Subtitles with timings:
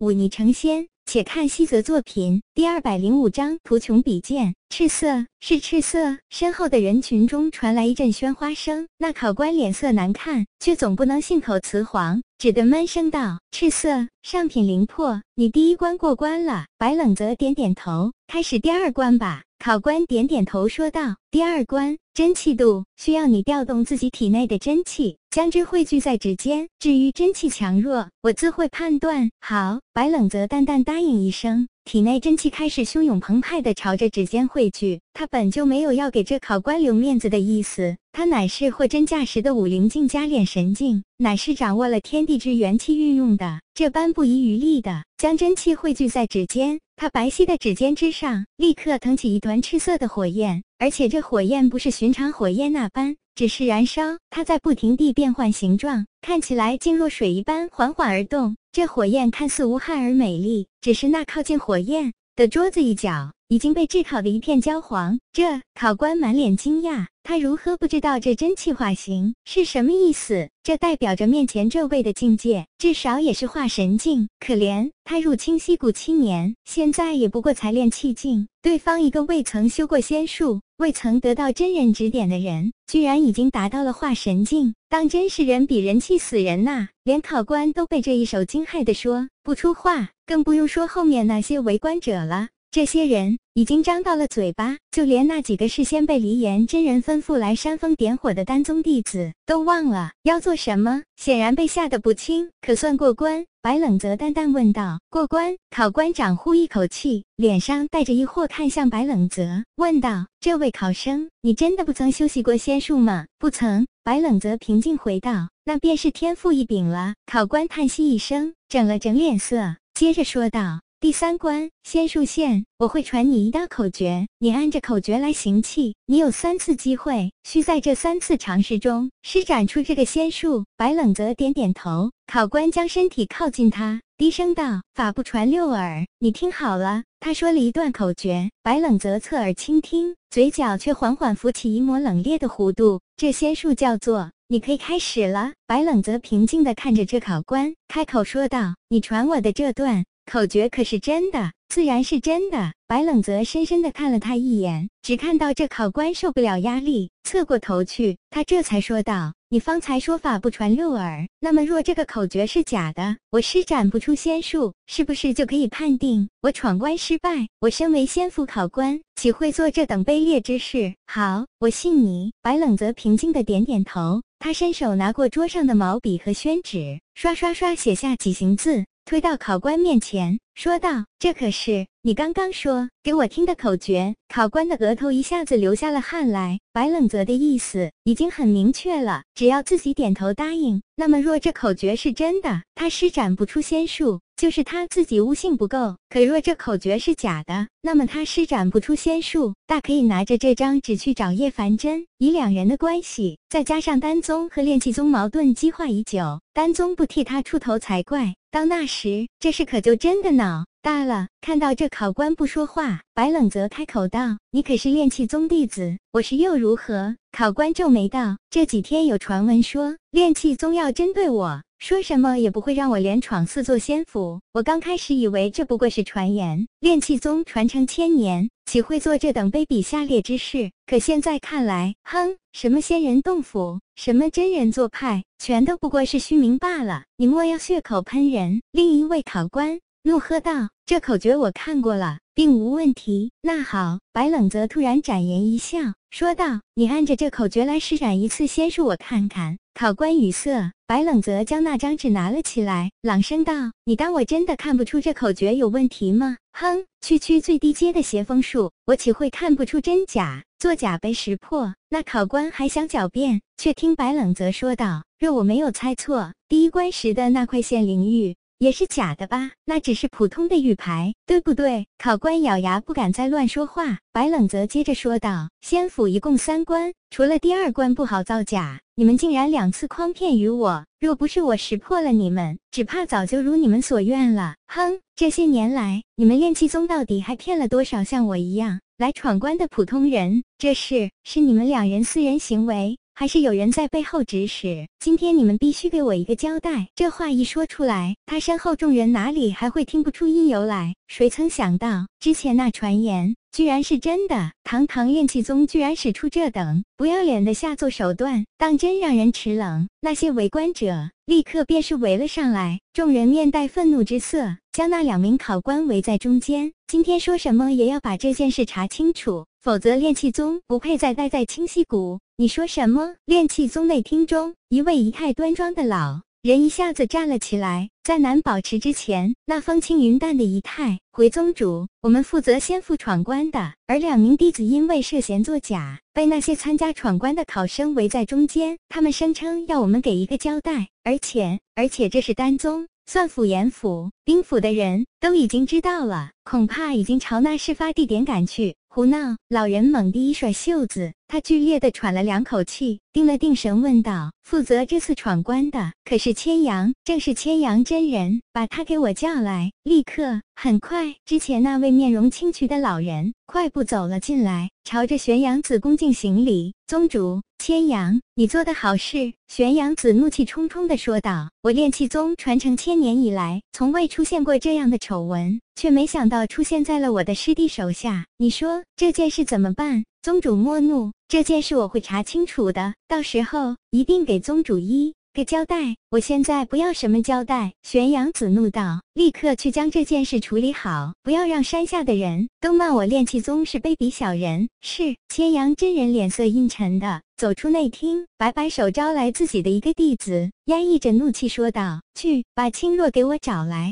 [0.00, 0.88] 忤逆成仙。
[1.12, 4.54] 且看西泽作品第二百零五章图穷匕见。
[4.68, 8.86] 赤色是赤色，身后的人群中传来一阵喧哗声。
[8.96, 19.42] 那考官脸色难看，却总不能信口雌黄，只得闷声道：“赤色，上品灵魄，你第一关过关了。”白冷泽点点头，开始第二关吧。
[19.58, 26.68] 考官点点头说道：“第二关，真气度，需要你调动自己体内的真气，将之汇聚在指尖。
[26.78, 31.66] 至于真气强弱，我自会判断。”好，白冷泽淡淡答应一声。
[31.84, 37.96] 体内真气开始汹涌澎湃的朝着指尖汇聚，他本就没有要给这考官留面子的意思。
[38.12, 46.78] 他乃是货真价实的武灵境加炼神境，乃是掌握了天地之元气运用的，这般不遗余力的将真气汇聚在指尖。
[46.96, 53.16] 他白皙的指尖之上，立刻腾起一团赤色的火焰，而且这火焰不是寻常火焰那般。
[53.34, 58.56] 只是燃烧，它在不停地变换形状，看起来竟若水一般缓缓而动。
[58.72, 65.18] 这火焰看似无害而美丽，只是那靠近火焰的桌子一角已经被炙烤的一片焦黄。
[65.32, 67.06] 这考官满脸惊讶。
[67.24, 70.48] 他如何不知道这真气化形是什么意思？
[70.62, 74.28] 这代表着面前这位的境界至少也是化神境。
[74.38, 78.46] 可怜他入清溪谷七年，现在也不过才练气境。
[78.62, 86.88] 对方一个未曾修过仙术、未曾得到真人指点的人，居然已经达到了化神境，当真是人比人气死人呐！
[87.02, 92.48] 连考官都被这一手惊骇的说不出话，更不用说后面那些围观者了。
[92.72, 102.48] 这些人已经张到了嘴巴，就连那几个事先被黎岩真人吩咐来煽风点火的丹宗弟子都忘了要做什么，显然被吓得不轻。
[102.60, 103.44] 可算过关？
[103.60, 105.00] 白冷泽淡淡问道。
[105.10, 105.56] 过关？
[105.70, 113.84] 考官长呼一口气，脸上带着疑惑，看向白冷泽，问道：“这位考生，你真的不曾修习过仙术吗？”不曾。
[114.04, 120.80] 白冷泽平静回道：“那便是天赋异禀了。”考官叹息一声，整了整脸色，接着说道。
[121.00, 125.94] 第三关仙术线，我会传你一道口诀，你按着口诀来行气。
[126.04, 130.66] 你有三次机会，需在这三次尝试中施展出这个仙术。
[130.76, 143.00] 白冷泽点点头，考官将身体靠近他，低声道：“法不传六耳，你听好了。”他说了一段口诀，白冷泽侧耳倾听，嘴角却缓缓浮起一抹冷冽的弧度。
[143.16, 145.52] 这仙术叫做“你可以开始了”。
[145.66, 152.72] 白冷泽平静地看着这考官，开口说道：“你传我的这段。”口诀可是真的，自然是真的。
[152.86, 167.48] 白冷泽深深地看了他一眼，只看到这考官受不了压力，侧过头去，他这才说道：“你方才说法不传六耳，那么若这个口诀是假的，我施展不出仙术，是不是就可以判定我闯关失败？
[167.58, 170.94] 我身为仙府考官，岂会做这等卑劣之事？
[171.08, 178.84] 好，我信你。”白冷泽平静地点点头，他伸手拿过桌上的毛笔和宣纸，刷刷刷写下几行字。
[179.10, 186.60] 推到考官面前，说道：“这可是你刚刚说给我听的口诀。”考官的额头一下子流下了汗来。
[186.72, 202.06] 白冷泽的意思已经很明确了，只要自己点头答应，那么若这口诀是真的，他施展不出仙术，就是他自己悟性不够；可若这口诀是假的，那么他施展不出仙术，大可以拿着这张纸去找叶凡真。
[202.18, 208.34] 以两人的关系，再加上丹宗和炼气宗矛盾激化已久，丹宗不替他出头才怪。
[208.52, 211.28] 到那时，这事可就真的闹大了。
[211.42, 224.40] 看到这考官不说话，白冷泽开口道：“你可是炼气宗弟子，我是又如何？”考官皱眉道：“这几天有传闻说炼气宗要针对我，说什么也不会让我连闯四座仙府。
[224.54, 230.70] 我刚开始以为这不过是传言，炼气宗传承千年，岂会做这等卑鄙下劣之事？
[230.86, 237.04] 可现在看来，哼，什么仙人洞府，什么真人做派，全都不过是虚名罢了。
[237.18, 243.32] 你莫要血口喷人！”另一位考官怒喝道：“这口诀我看过了。”并无问题。
[243.42, 245.78] 那好，白冷泽突然展颜一笑，
[246.10, 260.44] 说道：“你按着这口诀来施展一次仙术，我看看。”考官语塞，白冷泽将那张纸拿了起来，朗声道：“你当我真的看不出这口诀有问题吗？”哼，区区最低阶的邪风术，我岂会看不出真假？
[260.58, 261.74] 作假被识破。
[261.90, 269.52] 那考官还想狡辩，却听白冷泽说道：“若我没有猜错，第一关时的那块限灵玉。”也是假的吧？
[269.64, 271.86] 那只是普通的玉牌，对不对？
[271.96, 274.00] 考官咬牙不敢再乱说话。
[274.12, 280.84] 白冷泽接着说道：“仙府一共三关，除了第二关不好造假，你们竟然两次诓骗于我。
[280.98, 284.56] 若不是我识破了你们，只怕早就如你们所愿了。
[284.66, 290.44] 哼，这些年来，你们炼气宗到底还骗了多少像我一样来闯关的普通人？
[290.58, 294.86] 这事是你们两人私人行为，还是有人在背后指使？
[294.98, 296.88] 今天你们必须给我一个交代。
[296.94, 300.94] 这话一说出来，他身后众人哪里还会听不出因由来？
[301.08, 304.52] 谁曾想到，之前那传言居然是真的？
[304.64, 309.88] 堂堂炼气宗居然使出这等不要脸的下作手段，当真让人齿冷。
[310.00, 316.72] 那些围观者立刻便是围了上来，众人面带愤怒之色，将那两名考官围在中间。
[316.86, 322.18] 今天说什么也要把这件事查清楚，否则炼气宗不配再待在清溪谷。
[322.38, 323.14] 你说什么？
[323.26, 330.98] 炼气宗内厅中，一位仪态端庄的老人一下子站了起来，在难保持之前那风轻云淡的仪态。
[331.12, 338.78] 回宗主，我们负责先父闯关的，而两名弟子因为涉嫌作假，被那些参加闯关的考生围在中间。
[338.88, 342.88] 他们声称要我们给一个交代，而且而且这是丹宗。
[343.12, 348.76] 算府、严府、兵府的人都已经知道了，恐怕已经朝那事发地点赶去。
[348.88, 349.36] 胡闹！
[349.48, 356.94] 老人猛地一甩袖子，他剧烈地喘了两口气，定了定神，问道：“负责这次闯关的可是千阳？
[357.02, 378.24] 正是千阳真人，把他给我叫来，立刻。”很快，之前那位面容清癯的老人快步走了进来，朝着玄阳子恭敬行礼：“宗主，千阳，你做的好事。”玄阳子怒气冲冲地说道：“我炼气宗传承千年以来，从未出现过这样的丑闻，却没想到出现在了我的师弟手下。
[378.38, 385.14] 你说这件事怎么办？”宗主莫怒，这件事我会查清楚的，到时候一定给宗主一。
[385.32, 387.72] 个交代，我现在不要什么交代。
[387.84, 403.88] 玄阳子怒道：“立刻去将这件事处理好，不要让山下的人都骂我炼气宗是卑鄙小人。”是千阳真人脸色阴沉的走出内厅，摆摆手招来自己的一个弟子，压抑着怒气说道：“去把青若给我找来。”